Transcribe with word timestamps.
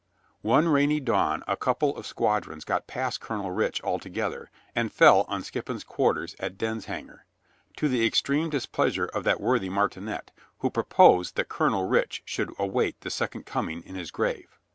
One 0.41 0.67
rainy 0.67 0.99
dawn 0.99 1.43
a 1.47 1.55
couple 1.55 1.95
of 1.95 2.07
squadrons 2.07 2.65
got 2.65 2.87
past 2.87 3.21
Colonel 3.21 3.51
Rich 3.51 3.83
altogether 3.83 4.49
and 4.73 4.91
fell 4.91 5.25
on 5.27 5.43
Skip 5.43 5.65
pon's 5.67 5.83
quarters 5.83 6.35
at 6.39 6.57
Denshanger, 6.57 7.27
to 7.77 7.87
the 7.87 8.03
extreme 8.03 8.49
dis 8.49 8.65
pleasure 8.65 9.05
of 9.13 9.23
that 9.25 9.39
worthy 9.39 9.69
martinet, 9.69 10.31
who 10.57 10.71
proposed 10.71 11.35
that 11.35 11.49
Colonel 11.49 11.87
Rich 11.87 12.23
should 12.25 12.51
await 12.57 13.01
the 13.01 13.11
second 13.11 13.45
coming 13.45 13.83
in 13.83 13.93
his 13.93 14.09
grave. 14.09 14.57